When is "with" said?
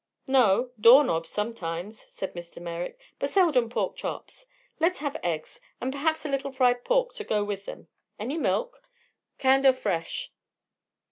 7.43-7.65